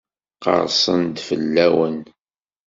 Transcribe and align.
Qersen-d 0.43 1.17
fell-awen? 1.27 1.97